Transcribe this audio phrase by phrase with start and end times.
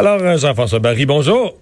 [0.00, 1.58] Alors, euh, Jean-François Barry, bonjour.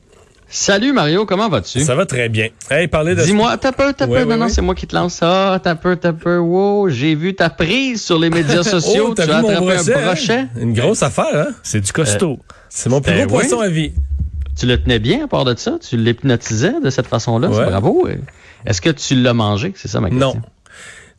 [0.49, 1.81] Salut Mario, comment vas-tu?
[1.81, 2.51] Ça va très bien.
[2.71, 3.23] Hey, parlez de...
[3.25, 4.23] Dis-moi, t'as peu, t'as peu.
[4.23, 5.59] non, non, c'est moi qui te lance ça.
[5.61, 6.39] T'as peu, t'as peu.
[6.39, 9.09] Wow, j'ai vu ta prise sur les médias sociaux.
[9.11, 10.33] oh, tu as vu mon attrapé brochet, un brochet.
[10.35, 10.49] hein?
[10.57, 11.49] Une grosse affaire, hein?
[11.65, 12.39] C'est du costaud.
[12.69, 13.67] C'est mon plus gros ben poisson oui.
[13.67, 13.93] à vie.
[14.57, 15.73] Tu le tenais bien à part de ça?
[15.81, 17.49] Tu l'hypnotisais de cette façon-là?
[17.53, 17.65] C'est.
[17.65, 18.07] Bravo.
[18.67, 19.73] Est-ce que tu l'as mangé?
[19.75, 20.35] C'est ça ma question.
[20.35, 20.43] Non.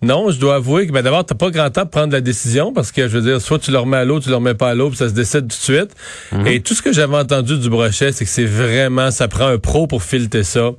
[0.02, 2.71] Non, je dois avouer que ben, d'abord, t'as pas grand temps de prendre la décision
[2.71, 4.70] parce que, je veux dire, soit tu le remets à l'eau, tu le remets pas
[4.70, 5.91] à l'eau, puis ça se décide tout de suite.
[6.31, 6.48] Mhm.
[6.48, 9.58] Et tout ce que j'avais entendu du brochet, c'est que c'est vraiment, ça prend un
[9.58, 10.72] pro pour fileter ça.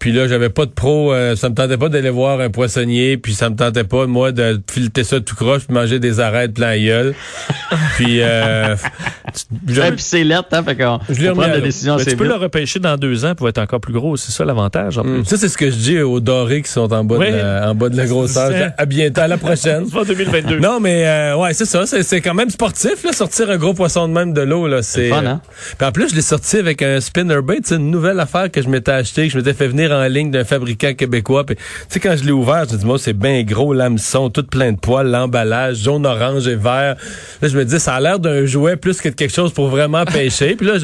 [0.00, 3.18] Puis là, j'avais pas de pro, euh, ça me tentait pas d'aller voir un poissonnier,
[3.18, 6.54] puis ça me tentait pas, moi, de fileter ça tout croche, puis manger des arêtes
[6.54, 7.14] plein gueule.
[7.96, 8.76] puis, euh,
[9.66, 10.62] puis c'est lettre, hein?
[10.64, 12.32] Fait qu'on Je la décision Mais tu peux vite.
[12.32, 14.16] le repêcher dans deux ans pour être encore plus gros.
[14.16, 14.96] C'est ça l'avantage.
[14.96, 15.24] en plus.
[15.26, 17.30] Ça, c'est ce que je dis aux dorés qui sont en bas, Oui.
[17.30, 18.72] de, la, en bas de la grosseur.
[18.78, 19.84] À bientôt, à la prochaine.
[19.90, 20.60] C'est pas 2022.
[20.60, 21.84] Non, mais euh, ouais, c'est ça.
[21.84, 24.66] C'est, quand même sportif, là, sortir un gros poisson de même de l'eau.
[24.66, 25.40] Là, c'est fun, hein?
[25.76, 27.58] Puis en plus, je l'ai sorti avec un spinnerbait.
[27.64, 30.30] C'est une nouvelle affaire que je m'étais acheté, que je m'étais fait venir en ligne
[30.30, 31.44] d'un fabricant québécois.
[31.46, 31.56] Tu
[31.88, 34.72] sais, quand je l'ai ouvert, je me dis, moi, c'est bien gros, l'hameçon, tout plein
[34.72, 36.96] de poils, l'emballage, jaune, orange et vert.
[37.42, 39.68] Là, je me dis, ça a l'air d'un jouet plus que de quelque chose pour
[39.68, 40.56] vraiment pêcher.
[40.56, 40.74] Puis là,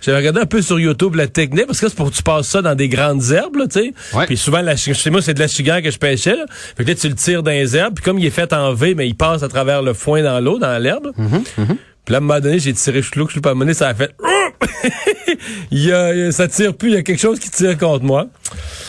[0.00, 2.48] j'ai regardé un peu sur YouTube la technique, parce que c'est pour que tu passes
[2.48, 3.94] ça dans des grandes herbes, là, tu sais.
[4.14, 4.26] Ouais.
[4.26, 6.36] Puis souvent, la, chez moi, c'est de la chigan que je pêchais.
[6.36, 6.44] Là.
[6.76, 7.94] Fait que là, tu le tires dans les herbes.
[7.94, 10.40] Puis comme il est fait en V, mais il passe à travers le foin dans
[10.40, 11.12] l'eau, dans l'herbe.
[12.04, 13.94] Puis là, à un moment donné, j'ai tiré chou je suis pas amené, ça a
[13.94, 14.14] fait...
[15.70, 18.26] il y a, ça tire plus, il y a quelque chose qui tire contre moi.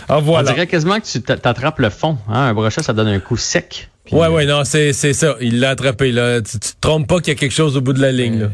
[0.07, 0.51] Alors On voilà.
[0.51, 2.17] dirait quasiment que tu t'a- t'attrapes le fond.
[2.27, 2.47] Hein?
[2.49, 3.89] Un brochet, ça donne un coup sec.
[4.05, 5.35] Puis, Ouais, ouais, non, c'est c'est ça.
[5.41, 6.11] Il l'a attrapé.
[6.11, 6.41] Là.
[6.41, 8.41] Tu, tu te trompes pas qu'il y a quelque chose au bout de la ligne.
[8.41, 8.47] Là.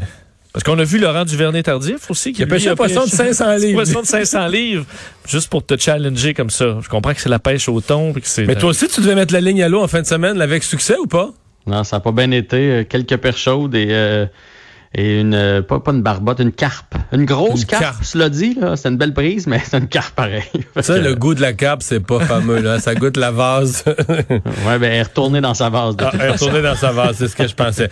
[0.54, 2.32] Parce qu'on a vu Laurent Duvernay-Tardif aussi.
[2.34, 3.74] Qui Il a pêché un poisson de pêché- 500 livres.
[3.74, 4.86] poisson de 500 livres.
[5.28, 6.78] Juste pour te challenger comme ça.
[6.82, 8.14] Je comprends que c'est la pêche au thon.
[8.14, 10.02] puis que c'est Mais toi aussi, tu devais mettre la ligne à l'eau en fin
[10.02, 11.32] de semaine avec succès ou pas?
[11.68, 12.58] Non, ça n'a pas bien été.
[12.58, 14.26] Euh, Quelques perches chaudes et, euh,
[14.94, 16.96] et une, euh, pas, pas une barbotte, une carpe.
[17.14, 18.04] Une grosse Une carpe, carpe.
[18.04, 18.58] cela dit.
[18.60, 18.76] là.
[18.76, 20.44] C'est une belle prise, mais c'est une carpe pareil.
[20.82, 22.60] Ça, que, le goût de la cape, c'est pas fameux.
[22.60, 22.80] là.
[22.80, 23.84] Ça goûte la vase.
[24.68, 25.96] Ouais, ben, elle est retournée dans sa vase.
[25.96, 27.90] De Ah, elle est retournée dans sa vase, c'est ce que je pensais.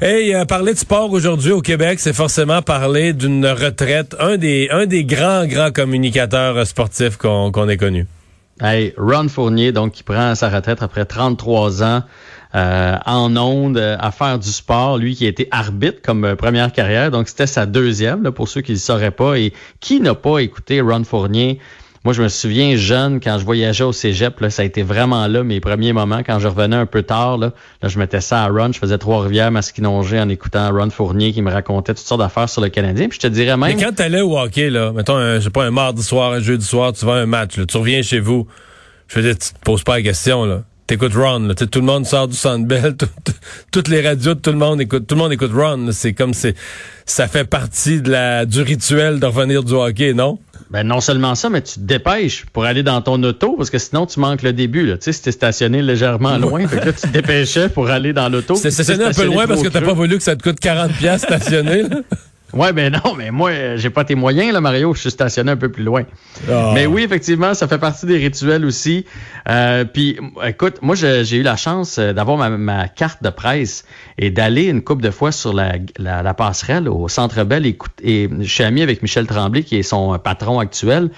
[0.00, 4.16] Hey, euh, parler de sport aujourd'hui au Québec, c'est forcément parler d'une retraite.
[4.18, 8.06] Un des, un des grands, grands communicateurs euh, sportifs qu'on qu'on ait connu.
[8.60, 12.02] Hey, Ron Fournier, donc, qui prend sa retraite après 33 ans
[12.56, 14.98] euh, en ondes euh, à faire du sport.
[14.98, 18.60] Lui qui a été arbitre comme euh, première carrière, donc c'était sa deuxième, pour ceux
[18.60, 19.38] qui ne le sauraient pas.
[19.38, 21.60] Et qui n'a pas écouté Ron Fournier?
[22.08, 25.26] Moi, je me souviens jeune, quand je voyageais au cégep, là, ça a été vraiment
[25.26, 26.22] là mes premiers moments.
[26.24, 27.52] Quand je revenais un peu tard, là,
[27.82, 28.72] là je mettais ça à Ron.
[28.72, 32.62] Je faisais Trois-Rivières, Masquinongé en écoutant Ron Fournier qui me racontait toutes sortes d'affaires sur
[32.62, 33.08] le Canadien.
[33.10, 33.78] Puis je te dirais Mais même...
[33.78, 36.64] quand t'allais au hockey, là, mettons, un, je sais pas, un mardi soir, un jeudi
[36.64, 38.46] soir, tu vas à un match, là, tu reviens chez vous,
[39.08, 40.62] je dire, tu te poses pas la question, là.
[40.86, 41.54] T'écoutes Ron, là.
[41.54, 43.32] Tout le monde sort du Sandbell, tout- tout-
[43.70, 45.90] toutes les radios, tout le monde écoute, tout le monde écoute Ron.
[45.92, 46.54] C'est comme c'est,
[47.04, 50.38] ça fait partie de la, du rituel de revenir du hockey, non?
[50.70, 53.78] Ben non seulement ça, mais tu te dépêches pour aller dans ton auto parce que
[53.78, 54.86] sinon tu manques le début.
[54.86, 54.98] Là.
[54.98, 58.12] Tu sais, si t'es stationné légèrement loin, fait que là, tu te dépêchais pour aller
[58.12, 58.54] dans l'auto.
[58.54, 60.92] T'es stationné un peu loin parce que t'as pas voulu que ça te coûte 40
[60.92, 62.00] pièces stationné, là.
[62.54, 64.94] Ouais, ben non, mais moi, j'ai pas tes moyens, là, Mario.
[64.94, 66.04] Je suis stationné un peu plus loin.
[66.50, 66.72] Ah.
[66.74, 69.04] Mais oui, effectivement, ça fait partie des rituels aussi.
[69.50, 73.84] Euh, puis, écoute, moi, j'ai eu la chance euh, d'avoir ma, ma carte de presse
[74.16, 77.66] et d'aller une couple de fois sur la, la, la passerelle au Centre Bell.
[77.66, 81.10] Et, et je suis ami avec Michel Tremblay, qui est son euh, patron actuel,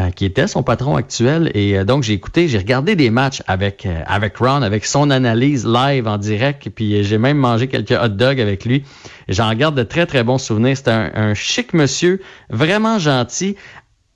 [0.00, 1.52] euh, qui était son patron actuel.
[1.54, 5.08] Et euh, donc, j'ai écouté, j'ai regardé des matchs avec euh, avec Ron, avec son
[5.10, 6.68] analyse live en direct.
[6.70, 8.82] Puis, j'ai même mangé quelques hot dogs avec lui.
[9.28, 10.76] J'en garde de très, très bons souvenirs.
[10.76, 12.20] C'était un chic monsieur,
[12.50, 13.56] vraiment gentil.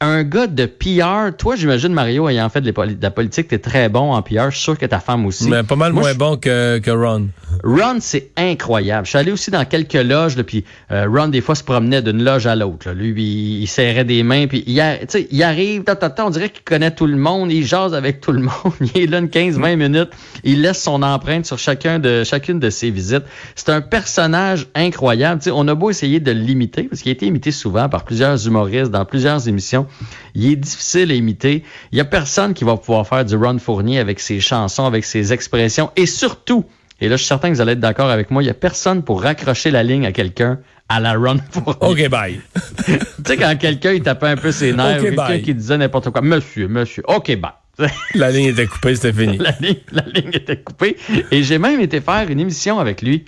[0.01, 3.49] Un gars de PR, toi j'imagine Mario ayant fait de, la poli- de la politique,
[3.49, 5.49] t'es très bon en PR, je suis sûr que ta femme aussi.
[5.51, 7.27] Mais pas mal Moi, moins bon que, que Ron.
[7.65, 9.07] Ron, c'est incroyable.
[9.07, 12.01] Je suis allé aussi dans quelques loges, là, puis euh, Ron, des fois, se promenait
[12.01, 12.91] d'une loge à l'autre.
[12.93, 14.99] Lui, il, il serrait des mains, puis il, a-
[15.33, 18.21] il arrive, ta, ta, ta, on dirait qu'il connaît tout le monde, il jase avec
[18.21, 20.11] tout le monde, il est là une 15-20 minutes,
[20.45, 23.25] il laisse son empreinte sur chacun de, chacune de ses visites.
[23.57, 25.41] C'est un personnage incroyable.
[25.53, 28.93] On a beau essayer de l'imiter, parce qu'il a été imité souvent par plusieurs humoristes
[28.93, 29.87] dans plusieurs émissions.
[30.35, 31.65] Il est difficile à imiter.
[31.93, 35.05] Il y a personne qui va pouvoir faire du Ron Fournier avec ses chansons, avec
[35.05, 36.65] ses expressions, et surtout,
[37.01, 38.43] et là, je suis certain que vous allez être d'accord avec moi.
[38.43, 40.59] Il n'y a personne pour raccrocher la ligne à quelqu'un
[40.89, 42.07] à la Ron Fournier.
[42.07, 42.41] OK, bye.
[42.87, 42.93] tu
[43.25, 46.67] sais, quand quelqu'un il tapait un peu ses nerfs, quelqu'un qui disait n'importe quoi, monsieur,
[46.67, 47.53] monsieur, OK, bye.
[48.15, 49.39] La ligne était coupée, c'était fini.
[49.39, 50.97] la, ligne, la ligne était coupée.
[51.31, 53.25] Et j'ai même été faire une émission avec lui.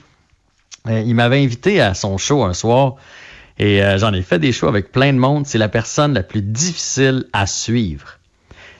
[0.88, 2.96] Euh, il m'avait invité à son show un soir.
[3.60, 5.46] Et euh, j'en ai fait des shows avec plein de monde.
[5.46, 8.18] C'est la personne la plus difficile à suivre.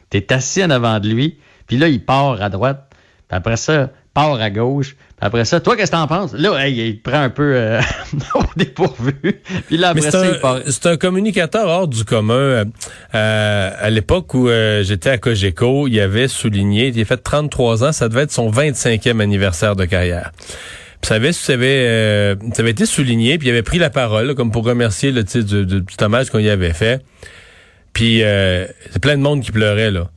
[0.08, 1.36] Tu es assis en avant de lui,
[1.66, 2.86] puis là, il part à droite,
[3.28, 6.32] puis après ça, part à gauche, puis après ça, toi, qu'est-ce que t'en penses?
[6.32, 7.80] Là, hey, il prend un peu euh,
[8.34, 10.58] au dépourvu, puis là, après c'est ça, un, il part.
[10.66, 12.64] c'est un communicateur hors du commun.
[13.14, 17.84] Euh, à l'époque où euh, j'étais à Cogeco, il avait souligné, il a fait 33
[17.84, 20.32] ans, ça devait être son 25e anniversaire de carrière.
[21.02, 24.26] Ça avait, ça avait, euh, ça avait été souligné, puis il avait pris la parole
[24.26, 27.02] là, comme pour remercier le du, du, du hommage qu'on y avait fait.
[27.93, 30.11] Puis euh, c'est plein de monde qui pleurait là.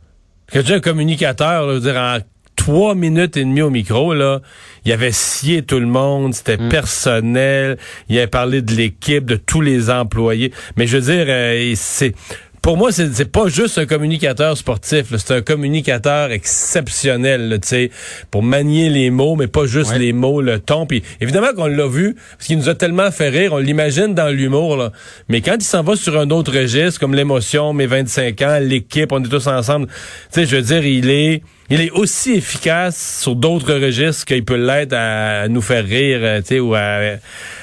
[0.52, 2.18] Que tu es un communicateur, là, je veux dire en
[2.56, 4.42] trois minutes et demie au micro là,
[4.86, 7.78] il avait scié tout le monde, c'était personnel,
[8.10, 10.54] il avait parlé de l'équipe, de tous les employés.
[10.78, 12.14] Mais je veux dire, euh, c'est
[12.63, 17.57] pour moi, c'est c'est pas juste un communicateur sportif, là, c'est un communicateur exceptionnel, là,
[17.60, 17.92] tu sais,
[18.31, 20.00] pour manier les mots, mais pas juste Ouais.
[20.00, 20.86] les mots, le ton.
[20.88, 24.30] Puis évidemment qu'on l'a vu, parce qu'il nous a tellement fait rire, on l'imagine dans
[24.30, 24.92] l'humour, là.
[25.27, 29.12] Mais quand il s'en va sur un autre registre, comme l'émotion, mes 25 ans, l'équipe,
[29.12, 29.94] on est tous ensemble, tu
[30.31, 34.56] sais, je veux dire, il est il est aussi efficace sur d'autres registres qu'il peut
[34.57, 37.18] l'être à, nous faire rire, tu sais, ou à-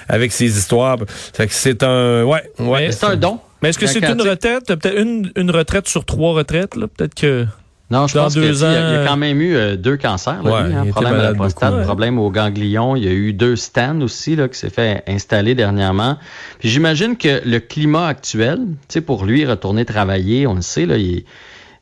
[0.09, 0.97] avec ses histoires.
[1.35, 2.93] Fait que c'est un, ouais, ouais.
[2.93, 3.39] C'est un don.
[3.63, 4.67] Mais est-ce que c'est une retraite?
[4.67, 6.87] Peut-être une, une retraite sur trois retraites, là?
[6.89, 7.47] Peut-être que.
[7.91, 9.57] Non, je Dans pense deux que, tu sais, il y y a quand même eu
[9.57, 10.41] euh, deux cancers.
[10.45, 11.85] Là, Ouais, lui, il hein, était problème à la prostate, beaucoup, ouais.
[11.85, 12.95] problème au ganglion.
[12.95, 16.17] Il y a eu deux stands aussi là, qui s'est fait installer dernièrement.
[16.61, 20.87] Puis j'imagine que le climat actuel, tu sais, pour lui retourner travailler, on le sait,
[20.87, 21.25] là, il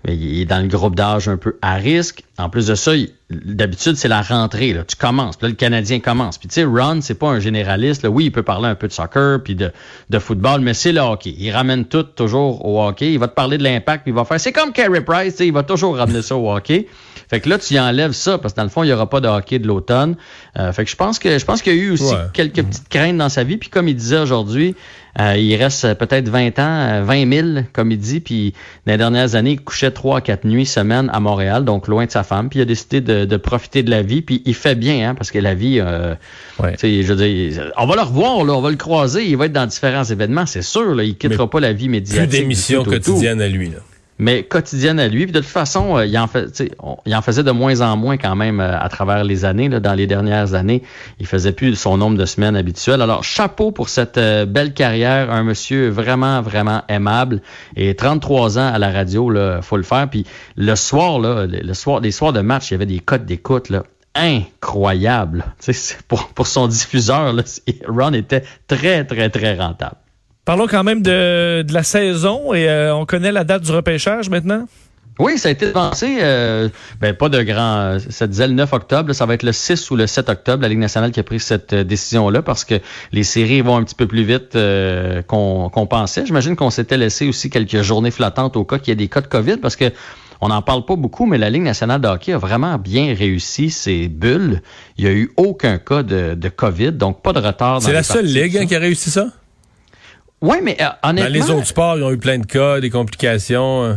[0.07, 2.23] il est dans le groupe d'âge un peu à risque.
[2.39, 4.73] En plus de ça, il- d'habitude, c'est la rentrée.
[4.73, 4.85] Là.
[4.85, 5.37] Tu commences.
[5.37, 6.39] Puis là, le Canadien commence.
[6.39, 8.03] Puis tu sais, Ron, c'est pas un généraliste.
[8.03, 8.09] Là.
[8.11, 9.71] Oui, il peut parler un peu de soccer puis de,
[10.09, 11.35] de football, mais c'est le hockey.
[11.39, 13.13] Il ramène tout toujours au hockey.
[13.13, 14.41] Il va te parler de l'impact, puis il va faire.
[14.41, 16.87] C'est comme Carey Price, il va toujours ramener ça au hockey.
[17.29, 19.11] Fait que là, tu y enlèves ça, parce que dans le fond, il n'y aura
[19.11, 20.17] pas de hockey de l'automne.
[20.59, 22.23] Euh, fait que je pense que je pense qu'il y a eu aussi Ouais.
[22.33, 23.59] quelques petites craintes dans sa vie.
[23.59, 24.75] Puis comme il disait aujourd'hui,
[25.21, 28.21] euh, il reste euh, peut-être 20 ans, euh, 20 000, comme il dit.
[28.21, 28.55] Puis
[28.87, 32.07] dans les dernières années, il couchait 3 à 4 nuits semaine à Montréal, donc loin
[32.07, 32.49] de sa femme.
[32.49, 34.23] Puis il a décidé de, de profiter de la vie.
[34.23, 36.15] Puis il fait bien, hein, parce que la vie, euh,
[36.59, 36.73] Ouais.
[36.73, 39.25] tu sais, je veux dire, on va le revoir, là, on va le croiser.
[39.27, 40.95] Il va être dans différents événements, c'est sûr.
[40.95, 42.31] Là, il quittera pas la vie Plus médiatique.
[42.31, 43.79] du d'émissions quotidiennes à lui, là.
[44.19, 45.25] Mais quotidienne à lui.
[45.25, 46.29] Puis de toute façon, euh, il, en
[47.07, 49.69] il faisait de moins en moins quand même euh, à travers les années.
[49.69, 50.83] Dans les dernières années,
[51.21, 53.03] il faisait plus son nombre de semaines habituel.
[53.03, 55.31] Alors, chapeau pour cette euh, belle carrière.
[55.31, 57.41] Un monsieur vraiment, vraiment aimable.
[57.77, 60.09] Et 33 ans à la radio, là, faut le faire.
[60.11, 60.27] Puis
[60.57, 63.71] le soir, là, le, soir, les soirs de match, il y avait des codes d'écoute,
[63.71, 63.85] là
[65.59, 67.43] c'est pour, pour son diffuseur, là,
[67.87, 69.97] Ron était très, très, très rentable.
[70.49, 74.31] Parlons quand même de, de la saison et euh, on connaît la date du repêchage
[74.31, 74.67] maintenant?
[75.19, 76.21] Oui, ça a été avancé.
[76.23, 76.71] euh,
[77.03, 77.77] ben, pas de grand.
[77.81, 79.09] euh, Ça disait le 9 octobre.
[79.09, 81.23] là, ça va être le 6 ou le 7 octobre, la Ligue nationale qui a
[81.23, 82.77] pris cette euh, décision-là parce que
[83.13, 86.25] les séries vont un petit peu plus vite euh, qu'on pensait.
[86.25, 89.21] J'imagine qu'on s'était laissé aussi quelques journées flottantes au cas qu'il y ait des cas
[89.21, 89.93] de COVID parce que
[90.41, 93.69] on n'en parle pas beaucoup, mais la Ligue nationale de hockey a vraiment bien réussi
[93.69, 94.63] ses bulles.
[94.97, 97.81] Il n'y a eu aucun cas de, de COVID, donc pas de retard.
[97.81, 99.27] dans C'est la seule ligue hein, qui a réussi ça?
[100.41, 101.29] Oui, mais euh, honnêtement.
[101.31, 103.85] Dans les autres sports, ils ont eu plein de cas, des complications.
[103.85, 103.95] euh.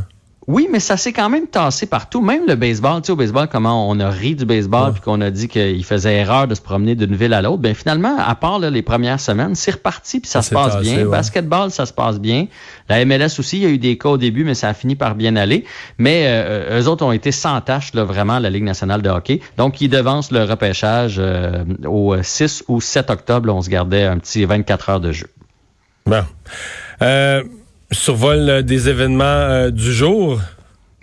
[0.47, 2.19] Oui, mais ça s'est quand même tassé partout.
[2.19, 5.21] Même le baseball, tu sais, au baseball, comment on a ri du baseball, puis qu'on
[5.21, 7.59] a dit qu'il faisait erreur de se promener d'une ville à l'autre.
[7.61, 10.73] Ben finalement, à part là, les premières semaines, c'est reparti, puis ça Ça se passe
[10.73, 10.97] tassé, bien.
[11.05, 11.11] ouais.
[11.11, 12.47] Basketball, ça se passe bien.
[12.89, 14.95] La MLS aussi, il y a eu des cas au début, mais ça a fini
[14.95, 15.63] par bien aller.
[15.99, 19.41] Mais euh, eux autres ont été sans tâche, là, vraiment, la Ligue nationale de hockey.
[19.57, 23.45] Donc, ils devancent le repêchage euh, au 6 ou 7 octobre.
[23.47, 25.27] là, on se gardait un petit 24 heures de jeu.
[26.05, 26.23] Bon.
[27.01, 27.43] Euh,
[27.91, 30.39] survol des événements euh, du jour.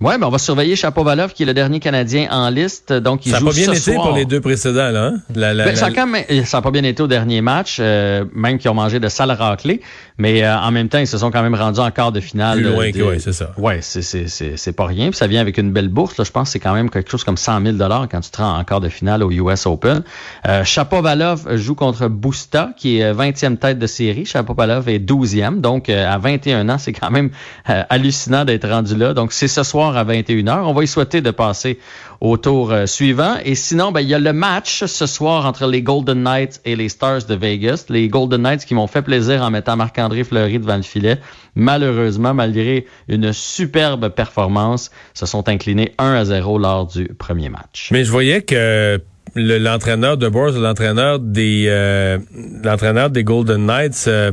[0.00, 2.92] Ouais, ben on va surveiller Chapovalov, qui est le dernier Canadien en liste.
[2.92, 4.06] Donc, il Ça n'a joue pas bien ce été soir.
[4.06, 5.06] pour les deux précédents, là.
[5.06, 5.14] Hein?
[5.34, 8.24] La- la- Ben, ça, quand même, ça a pas bien été au dernier match, euh,
[8.32, 9.80] même qu'ils ont mangé de sales raclées,
[10.16, 12.58] mais euh, en même temps, ils se sont quand même rendus en quart de finale.
[12.58, 13.50] Plus euh, loin de- que- ouais, c'est ça.
[13.58, 15.08] Ouais, c'est, pas rien.
[15.10, 16.16] Puis ça vient avec une belle bourse.
[16.16, 16.22] Là.
[16.22, 17.76] Je pense que c'est quand même quelque chose comme 100 000
[18.08, 20.02] quand tu te rends en quart de finale au US Open.
[20.46, 24.26] Euh, Chapovalov joue contre Busta, qui est euh, 20e tête de série.
[24.26, 25.60] Chapovalov est 12e.
[25.60, 27.30] Donc, euh, à 21 ans, c'est quand même
[27.68, 29.12] euh, hallucinant d'être rendu là.
[29.12, 30.62] Donc, c'est ce soir à 21h.
[30.64, 31.78] On va y souhaiter de passer
[32.20, 33.36] au tour euh, suivant.
[33.44, 36.76] Et sinon, ben, il y a le match ce soir entre les Golden Knights et
[36.76, 37.86] les Stars de Vegas.
[37.88, 41.18] Les Golden Knights qui m'ont fait plaisir en mettant Marc-André Fleury devant le filet.
[41.54, 47.88] Malheureusement, malgré une superbe performance, se sont inclinés 1 à 0 lors du premier match.
[47.92, 49.00] Mais je voyais que
[49.34, 52.18] le- l'entraîneur de Boers, l'entraîneur des euh,
[52.64, 54.32] l'entraîneur des Golden Knights, euh,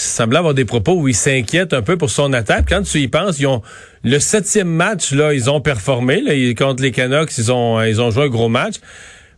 [0.00, 2.66] semblait avoir des propos où il s'inquiète un peu pour son attaque.
[2.68, 3.62] Quand tu y penses, ils ont
[4.04, 8.00] le septième match là, ils ont performé là, ils- contre les Canucks, ils ont ils
[8.00, 8.76] ont joué un gros match.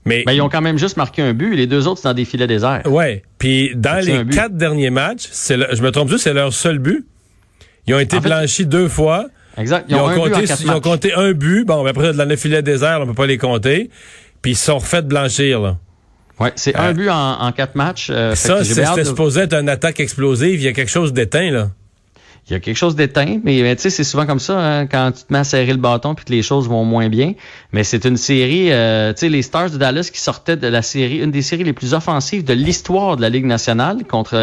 [0.05, 1.55] Mais Ben, ils ont quand même juste marqué un but.
[1.55, 2.83] Les deux autres, c'est dans des filets déserts.
[2.87, 6.53] ouais, puis dans les quatre derniers matchs, c'est le- je me trompe juste, c'est leur
[6.53, 7.05] seul but.
[7.87, 9.27] Ils ont été En fait, blanchis deux fois.
[9.57, 9.87] Exact.
[9.89, 11.65] Ils, ont, compté, ils ont compté un but.
[11.65, 13.91] Bon, ben après, dans le filet désert, on peut pas les compter.
[14.41, 15.77] Puis ils se sont refait blanchir, là.
[16.41, 18.09] Ouais, c'est Euh, un but en, en quatre matchs.
[18.11, 20.61] euh, Ça, c'était de- supposé être une attaque explosive.
[20.61, 21.71] Il y a quelque chose d'éteint, là.
[22.49, 25.13] Il y a quelque chose d'éteint, mais tu sais, c'est souvent comme ça hein, quand
[25.13, 27.35] tu te mets à serrer le bâton puis que les choses vont moins bien.
[27.73, 30.81] Mais c'est une série, euh, tu sais, les Stars de Dallas qui sortaient de la
[30.81, 34.37] série, une des séries les plus offensives de l'histoire de la Ligue nationale contre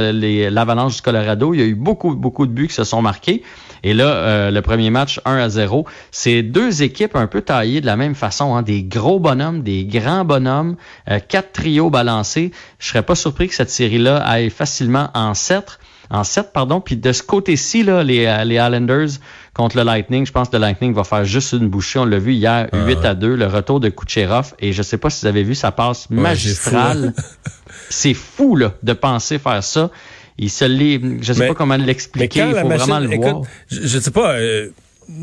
[0.50, 1.56] l'Avalanche du Colorado.
[1.56, 3.42] Il y a eu beaucoup, beaucoup de buts qui se sont marqués.
[3.82, 5.86] Et là, euh, le premier match 1 à 0.
[6.12, 9.86] C'est deux équipes un peu taillées de la même façon, hein, des gros bonhommes, des
[9.86, 10.76] grands bonhommes,
[11.10, 12.52] euh, quatre trios balancés.
[12.78, 16.82] Je serais pas surpris que cette série-là aille facilement en 7 en 7, pardon.
[16.82, 19.10] Puis de ce côté-ci, là, les, euh, les Islanders
[19.54, 22.00] contre le Lightning, je pense que le Lightning va faire juste une bouchée.
[22.00, 24.54] On l'a vu hier, 8 à 2, le retour de Kucherov.
[24.60, 27.14] Et je sais pas si vous avez vu sa passe Ouais, magistrale.
[27.90, 29.90] C'est fou, là, de penser faire ça.
[30.38, 33.24] Il se l'est, je sais Mais- pas comment l'expliquer, il faut machine, vraiment le écoute,
[33.30, 33.42] voir.
[33.72, 34.68] je, je sais pas, euh,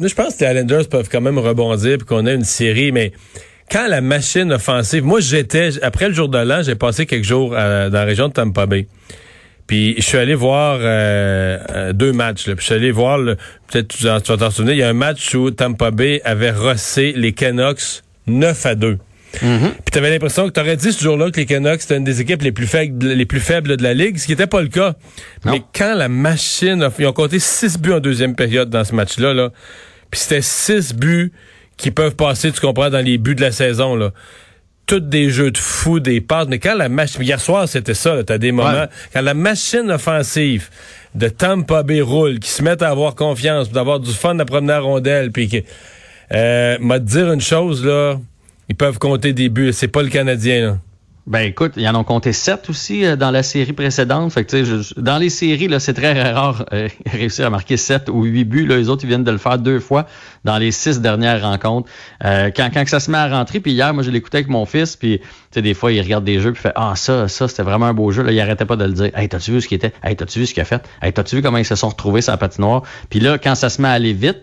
[0.01, 3.13] je pense que les Islanders peuvent quand même rebondir puis qu'on a une série, mais
[3.71, 7.53] quand la machine offensive, moi j'étais, après le jour de l'an, j'ai passé quelques jours
[7.55, 8.87] euh, dans la région de Tampa Bay.
[9.73, 12.47] Puis je suis allé voir euh, euh, deux matchs.
[12.47, 12.55] Là.
[12.55, 15.35] Puis je suis allé voir, peut-être tu, vas t'en souvenir, il y a un match
[15.35, 18.99] où Tampa Bay avait rossé les Canucks 9 à 2.
[19.41, 22.43] Puis t'avais l'impression que t'aurais dit ce jour-là que les Canucks c'était une des équipes
[22.43, 24.93] les plus faibles, les plus faibles de la ligue, ce qui n'était pas le cas.
[25.47, 25.53] Non.
[25.53, 28.95] Mais quand la machine, a- ils ont compté six buts en deuxième période dans ce
[28.95, 29.53] match-là, là,
[30.11, 31.33] puis c'était six buts
[31.79, 34.11] qui peuvent passer, tu comprends, dans les buts de la saison là.
[34.87, 36.49] Toutes des jeux de fou, des passes.
[36.49, 38.71] Mais quand la machine, hier soir c'était ça, t'as des moments.
[38.71, 38.89] Ouais.
[39.13, 40.69] Quand la machine offensive
[41.15, 44.45] de Tampa Bay roule, qui se mettent à avoir confiance, d'avoir du fun à la
[44.45, 45.59] première rondelle, puis que,
[46.33, 48.19] euh, m'a dire une chose là.
[48.69, 49.73] Ils peuvent compter des buts.
[49.73, 50.79] C'est pas le Canadien, là.
[51.25, 54.33] Ben écoute, ils en ont compté sept aussi euh, dans la série précédente.
[54.33, 58.09] Fait que, je- dans les séries, là, c'est très rare euh, réussir à marquer sept
[58.09, 58.67] ou huit buts.
[58.67, 60.07] Là, les autres, ils viennent de le faire deux fois
[60.45, 61.89] dans les six dernières rencontres.
[62.25, 64.67] Euh, quand, quand ça se met à rentrer, puis hier, moi, je l'écoutais avec mon
[64.67, 65.21] fils, puis
[65.55, 68.11] des fois, il regarde des jeux, puis fait Ah, ça, ça, c'était vraiment un beau
[68.11, 68.25] jeu.
[68.25, 69.11] Là, il arrêtait pas de le dire.
[69.17, 69.93] Hey, t'as-tu vu ce qu'il était?
[70.03, 70.83] Hey, t'as-tu vu ce qu'il a fait?
[71.01, 72.83] Hey, t'as-tu vu comment ils se sont retrouvés sur la patinoire?
[73.11, 74.39] Puis là, quand ça se met à aller vite,